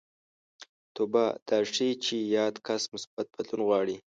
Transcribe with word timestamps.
توبه 0.95 1.23
دا 1.47 1.57
ښيي 1.73 1.93
چې 2.05 2.15
یاد 2.37 2.55
کس 2.67 2.81
مثبت 2.93 3.25
بدلون 3.35 3.61
غواړي 3.67 3.95